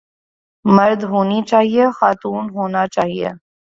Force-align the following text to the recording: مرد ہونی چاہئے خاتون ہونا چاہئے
مرد 0.65 1.01
ہونی 1.11 1.39
چاہئے 1.49 1.83
خاتون 1.97 2.43
ہونا 2.55 2.83
چاہئے 2.95 3.29